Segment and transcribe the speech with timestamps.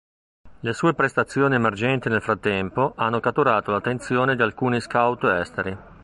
[0.61, 5.77] Le sue prestazioni emergenti nel frattempo hanno catturato l'attenzione di alcuni scout esteri.